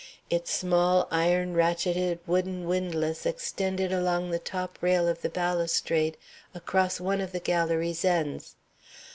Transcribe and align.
Its 0.31 0.49
small, 0.51 1.07
iron 1.11 1.53
ratcheted, 1.53 2.17
wooden 2.25 2.67
windlass 2.67 3.23
extended 3.23 3.91
along 3.93 4.31
the 4.31 4.39
top 4.39 4.79
rail 4.81 5.07
of 5.07 5.21
the 5.21 5.29
balustrade 5.29 6.17
across 6.55 6.99
one 6.99 7.21
of 7.21 7.31
the 7.31 7.39
galérie's 7.39 8.03
ends. 8.03 8.55